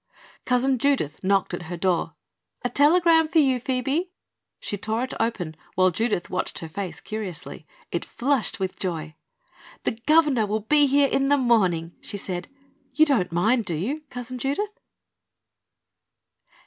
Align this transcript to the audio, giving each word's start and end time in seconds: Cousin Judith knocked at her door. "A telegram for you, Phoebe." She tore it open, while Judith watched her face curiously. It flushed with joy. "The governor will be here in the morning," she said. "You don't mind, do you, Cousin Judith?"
Cousin 0.45 0.79
Judith 0.79 1.23
knocked 1.23 1.53
at 1.53 1.61
her 1.69 1.77
door. 1.77 2.15
"A 2.63 2.69
telegram 2.69 3.27
for 3.27 3.37
you, 3.37 3.59
Phoebe." 3.59 4.09
She 4.59 4.75
tore 4.75 5.03
it 5.03 5.13
open, 5.19 5.55
while 5.75 5.91
Judith 5.91 6.27
watched 6.27 6.57
her 6.57 6.67
face 6.67 6.99
curiously. 6.99 7.67
It 7.91 8.03
flushed 8.03 8.59
with 8.59 8.79
joy. 8.79 9.13
"The 9.83 9.99
governor 10.07 10.47
will 10.47 10.61
be 10.61 10.87
here 10.87 11.07
in 11.07 11.27
the 11.27 11.37
morning," 11.37 11.93
she 12.01 12.17
said. 12.17 12.47
"You 12.95 13.05
don't 13.05 13.31
mind, 13.31 13.65
do 13.65 13.75
you, 13.75 14.01
Cousin 14.09 14.39
Judith?" 14.39 14.71